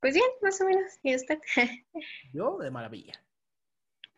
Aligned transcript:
pues 0.00 0.14
bien, 0.14 0.26
más 0.42 0.60
o 0.60 0.64
menos. 0.64 0.98
¿Y 1.02 1.14
usted? 1.14 1.38
Yo 2.32 2.58
de 2.58 2.70
maravilla. 2.70 3.22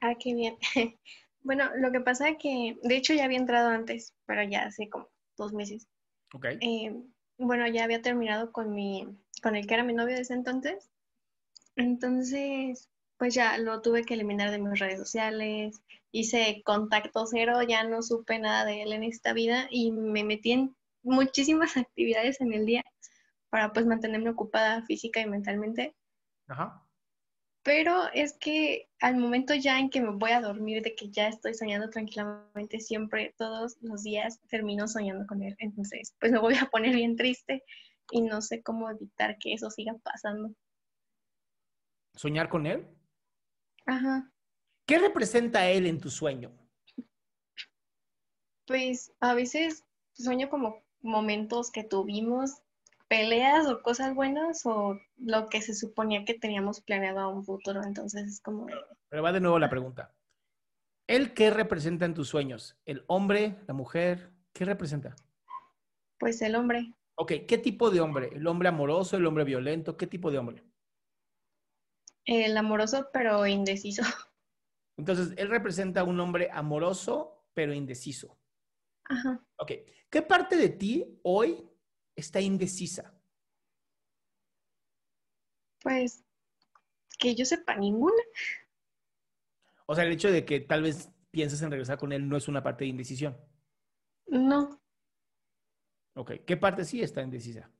Ah, 0.00 0.14
qué 0.18 0.34
bien. 0.34 0.56
Bueno, 1.44 1.70
lo 1.74 1.90
que 1.90 2.00
pasa 2.00 2.28
es 2.28 2.38
que, 2.38 2.78
de 2.84 2.96
hecho, 2.96 3.14
ya 3.14 3.24
había 3.24 3.38
entrado 3.38 3.68
antes, 3.68 4.14
pero 4.26 4.44
ya 4.44 4.62
hace 4.62 4.88
como 4.88 5.08
dos 5.36 5.52
meses. 5.52 5.88
Ok. 6.32 6.46
Eh, 6.60 6.94
bueno, 7.36 7.66
ya 7.66 7.82
había 7.82 8.00
terminado 8.00 8.52
con 8.52 8.72
mi, 8.72 9.08
con 9.42 9.56
el 9.56 9.66
que 9.66 9.74
era 9.74 9.82
mi 9.82 9.92
novio 9.92 10.14
de 10.14 10.20
ese 10.20 10.34
entonces. 10.34 10.88
Entonces, 11.74 12.88
pues 13.16 13.34
ya 13.34 13.58
lo 13.58 13.82
tuve 13.82 14.04
que 14.04 14.14
eliminar 14.14 14.52
de 14.52 14.58
mis 14.58 14.78
redes 14.78 14.98
sociales. 14.98 15.82
Hice 16.12 16.62
contacto 16.64 17.26
cero, 17.26 17.62
ya 17.62 17.82
no 17.84 18.02
supe 18.02 18.38
nada 18.38 18.64
de 18.64 18.82
él 18.82 18.92
en 18.92 19.02
esta 19.02 19.32
vida 19.32 19.66
y 19.70 19.90
me 19.90 20.22
metí 20.22 20.52
en 20.52 20.76
muchísimas 21.02 21.76
actividades 21.76 22.40
en 22.40 22.52
el 22.52 22.66
día 22.66 22.84
para 23.52 23.70
pues 23.74 23.84
mantenerme 23.84 24.30
ocupada 24.30 24.80
física 24.80 25.20
y 25.20 25.28
mentalmente. 25.28 25.94
Ajá. 26.48 26.88
Pero 27.62 28.04
es 28.14 28.32
que 28.38 28.88
al 28.98 29.18
momento 29.18 29.52
ya 29.54 29.78
en 29.78 29.90
que 29.90 30.00
me 30.00 30.10
voy 30.10 30.30
a 30.30 30.40
dormir, 30.40 30.82
de 30.82 30.94
que 30.94 31.10
ya 31.10 31.28
estoy 31.28 31.52
soñando 31.52 31.90
tranquilamente, 31.90 32.80
siempre, 32.80 33.34
todos 33.36 33.76
los 33.82 34.04
días, 34.04 34.40
termino 34.48 34.88
soñando 34.88 35.26
con 35.26 35.42
él. 35.42 35.54
Entonces, 35.58 36.16
pues 36.18 36.32
me 36.32 36.38
voy 36.38 36.54
a 36.54 36.64
poner 36.70 36.94
bien 36.94 37.14
triste 37.14 37.62
y 38.10 38.22
no 38.22 38.40
sé 38.40 38.62
cómo 38.62 38.88
evitar 38.88 39.36
que 39.36 39.52
eso 39.52 39.68
siga 39.68 39.92
pasando. 40.02 40.54
¿Soñar 42.14 42.48
con 42.48 42.66
él? 42.66 42.88
Ajá. 43.84 44.32
¿Qué 44.86 44.98
representa 44.98 45.68
él 45.68 45.86
en 45.86 46.00
tu 46.00 46.08
sueño? 46.08 46.56
Pues 48.66 49.12
a 49.20 49.34
veces 49.34 49.84
sueño 50.14 50.48
como 50.48 50.82
momentos 51.02 51.70
que 51.70 51.84
tuvimos 51.84 52.62
peleas 53.12 53.66
o 53.68 53.82
cosas 53.82 54.14
buenas 54.14 54.64
o 54.64 54.98
lo 55.18 55.50
que 55.50 55.60
se 55.60 55.74
suponía 55.74 56.24
que 56.24 56.32
teníamos 56.32 56.80
planeado 56.80 57.20
a 57.20 57.28
un 57.28 57.44
futuro. 57.44 57.82
Entonces 57.82 58.26
es 58.26 58.40
como... 58.40 58.66
Pero 59.10 59.22
va 59.22 59.32
de 59.32 59.40
nuevo 59.40 59.58
la 59.58 59.68
pregunta. 59.68 60.14
¿El 61.06 61.34
qué 61.34 61.50
representa 61.50 62.06
en 62.06 62.14
tus 62.14 62.30
sueños? 62.30 62.78
¿El 62.86 63.04
hombre, 63.08 63.58
la 63.68 63.74
mujer? 63.74 64.32
¿Qué 64.54 64.64
representa? 64.64 65.14
Pues 66.18 66.40
el 66.40 66.54
hombre. 66.54 66.94
Ok, 67.16 67.32
¿qué 67.46 67.58
tipo 67.58 67.90
de 67.90 68.00
hombre? 68.00 68.30
¿El 68.32 68.46
hombre 68.46 68.70
amoroso, 68.70 69.18
el 69.18 69.26
hombre 69.26 69.44
violento? 69.44 69.98
¿Qué 69.98 70.06
tipo 70.06 70.30
de 70.30 70.38
hombre? 70.38 70.64
El 72.24 72.56
amoroso 72.56 73.10
pero 73.12 73.46
indeciso. 73.46 74.04
Entonces, 74.96 75.34
él 75.36 75.50
representa 75.50 76.02
un 76.02 76.18
hombre 76.18 76.48
amoroso 76.50 77.44
pero 77.52 77.74
indeciso. 77.74 78.38
Ajá. 79.04 79.44
Ok, 79.58 79.72
¿qué 80.08 80.22
parte 80.22 80.56
de 80.56 80.70
ti 80.70 81.20
hoy 81.24 81.68
está 82.16 82.40
indecisa? 82.40 83.14
Pues 85.82 86.24
que 87.18 87.34
yo 87.34 87.44
sepa 87.44 87.76
ninguna. 87.76 88.22
O 89.86 89.94
sea, 89.94 90.04
el 90.04 90.12
hecho 90.12 90.30
de 90.30 90.44
que 90.44 90.60
tal 90.60 90.82
vez 90.82 91.10
pienses 91.30 91.62
en 91.62 91.70
regresar 91.70 91.98
con 91.98 92.12
él 92.12 92.28
no 92.28 92.36
es 92.36 92.48
una 92.48 92.62
parte 92.62 92.84
de 92.84 92.90
indecisión. 92.90 93.36
No. 94.26 94.80
Ok, 96.14 96.32
¿qué 96.46 96.56
parte 96.56 96.84
sí 96.84 97.02
está 97.02 97.22
indecisa? 97.22 97.70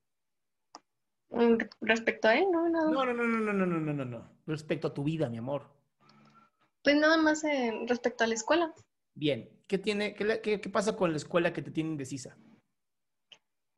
Mm, 1.30 1.56
Respecto 1.80 2.28
a 2.28 2.34
él, 2.36 2.46
no, 2.50 2.68
nada. 2.68 2.90
No, 2.90 3.04
no, 3.04 3.12
no, 3.14 3.24
no, 3.26 3.52
no, 3.52 3.66
no, 3.66 3.80
no, 3.80 3.92
no, 3.92 4.04
no. 4.04 4.30
Respecto 4.46 4.88
a 4.88 4.94
tu 4.94 5.04
vida, 5.04 5.28
mi 5.28 5.38
amor. 5.38 5.70
Pues 6.82 6.96
nada 6.96 7.16
más 7.16 7.44
eh, 7.44 7.72
respecto 7.86 8.24
a 8.24 8.26
la 8.26 8.34
escuela. 8.34 8.74
Bien, 9.14 9.48
¿qué 9.68 9.78
tiene, 9.78 10.14
qué- 10.14 10.60
qué 10.60 10.68
pasa 10.70 10.96
con 10.96 11.10
la 11.10 11.16
escuela 11.16 11.52
que 11.52 11.62
te 11.62 11.70
tiene 11.70 11.90
indecisa? 11.90 12.36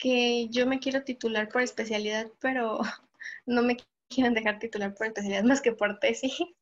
Que 0.04 0.48
yo 0.50 0.66
me 0.66 0.80
quiero 0.80 1.02
titular 1.02 1.48
por 1.48 1.62
especialidad, 1.62 2.30
pero 2.38 2.78
no 3.46 3.62
me 3.62 3.78
quieren 4.10 4.34
dejar 4.34 4.58
titular 4.58 4.94
por 4.94 5.06
especialidad 5.06 5.44
más 5.44 5.62
que 5.62 5.72
por 5.72 5.98
tesis. 5.98 6.34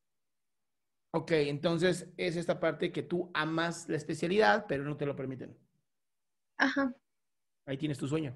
Ok, 1.15 1.29
entonces 1.29 2.09
es 2.17 2.37
esta 2.37 2.59
parte 2.59 2.91
que 2.91 3.03
tú 3.03 3.29
amas 3.35 3.87
la 3.87 3.97
especialidad, 3.97 4.65
pero 4.67 4.83
no 4.83 4.97
te 4.97 5.05
lo 5.05 5.15
permiten. 5.15 5.55
Ajá. 6.57 6.91
Ahí 7.67 7.77
tienes 7.77 7.99
tu 7.99 8.07
sueño. 8.07 8.35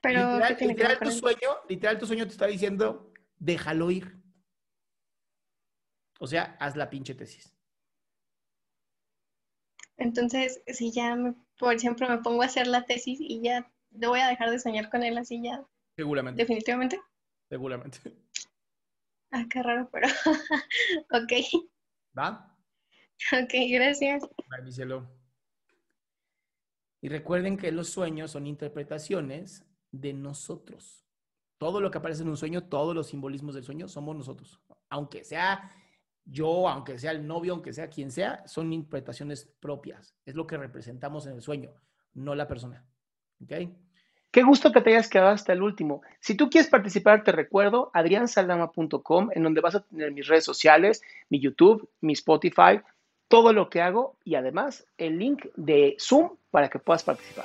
Pero 0.00 0.40
¿qué 0.58 0.66
literal, 0.66 0.98
tiene 0.98 1.12
tu 1.12 1.12
sueño, 1.12 1.50
literal 1.68 1.98
tu 1.98 2.06
sueño 2.06 2.26
te 2.26 2.32
está 2.32 2.48
diciendo, 2.48 3.12
déjalo 3.38 3.92
ir. 3.92 4.20
O 6.18 6.26
sea, 6.26 6.56
haz 6.58 6.74
la 6.74 6.90
pinche 6.90 7.14
tesis. 7.14 7.54
Entonces, 9.98 10.64
si 10.66 10.90
ya, 10.90 11.14
me- 11.14 11.36
por 11.62 11.74
ejemplo, 11.76 12.08
me 12.08 12.18
pongo 12.18 12.42
a 12.42 12.46
hacer 12.46 12.66
la 12.66 12.84
tesis 12.86 13.20
y 13.20 13.40
ya 13.40 13.70
no 13.92 14.08
voy 14.08 14.18
a 14.18 14.26
dejar 14.26 14.50
de 14.50 14.58
soñar 14.58 14.90
con 14.90 15.04
él 15.04 15.16
así 15.16 15.40
ya, 15.40 15.64
Seguramente. 15.94 16.42
definitivamente. 16.42 17.00
Seguramente. 17.48 17.98
Ah, 19.34 19.46
qué 19.48 19.62
raro, 19.62 19.88
pero 19.90 20.08
ok, 21.10 21.32
¿Va? 22.18 22.54
ok, 23.32 23.54
gracias. 23.70 24.22
Bye, 24.50 24.62
mi 24.62 24.70
cielo. 24.70 25.08
Y 27.00 27.08
recuerden 27.08 27.56
que 27.56 27.72
los 27.72 27.88
sueños 27.88 28.30
son 28.32 28.46
interpretaciones 28.46 29.64
de 29.90 30.12
nosotros. 30.12 31.06
Todo 31.56 31.80
lo 31.80 31.90
que 31.90 31.96
aparece 31.96 32.24
en 32.24 32.28
un 32.28 32.36
sueño, 32.36 32.64
todos 32.68 32.94
los 32.94 33.06
simbolismos 33.06 33.54
del 33.54 33.64
sueño 33.64 33.88
somos 33.88 34.14
nosotros. 34.14 34.60
Aunque 34.90 35.24
sea 35.24 35.74
yo, 36.24 36.68
aunque 36.68 36.98
sea 36.98 37.10
el 37.10 37.26
novio, 37.26 37.54
aunque 37.54 37.72
sea 37.72 37.88
quien 37.88 38.10
sea, 38.10 38.46
son 38.46 38.72
interpretaciones 38.72 39.50
propias. 39.60 40.14
Es 40.24 40.34
lo 40.34 40.46
que 40.46 40.56
representamos 40.56 41.26
en 41.26 41.34
el 41.34 41.42
sueño, 41.42 41.72
no 42.14 42.34
la 42.34 42.48
persona. 42.48 42.84
¿Ok? 43.42 43.52
Qué 44.30 44.42
gusto 44.42 44.72
que 44.72 44.80
te 44.80 44.90
hayas 44.90 45.10
quedado 45.10 45.30
hasta 45.30 45.52
el 45.52 45.62
último. 45.62 46.00
Si 46.20 46.34
tú 46.34 46.48
quieres 46.48 46.70
participar, 46.70 47.22
te 47.22 47.32
recuerdo 47.32 47.90
adriansaldama.com, 47.92 49.28
en 49.34 49.42
donde 49.42 49.60
vas 49.60 49.74
a 49.74 49.84
tener 49.84 50.10
mis 50.12 50.26
redes 50.26 50.44
sociales, 50.44 51.02
mi 51.28 51.38
YouTube, 51.38 51.90
mi 52.00 52.14
Spotify, 52.14 52.80
todo 53.28 53.52
lo 53.52 53.68
que 53.68 53.82
hago 53.82 54.16
y 54.24 54.36
además 54.36 54.86
el 54.96 55.18
link 55.18 55.46
de 55.56 55.96
Zoom 55.98 56.36
para 56.50 56.70
que 56.70 56.78
puedas 56.78 57.04
participar. 57.04 57.44